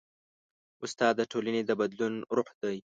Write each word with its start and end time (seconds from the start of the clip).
استاد 0.85 1.13
د 1.17 1.21
ټولنې 1.31 1.61
د 1.65 1.71
بدلون 1.79 2.13
روح 2.35 2.49
دی. 2.61 2.77